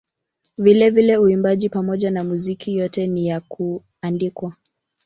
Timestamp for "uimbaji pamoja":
1.17-2.11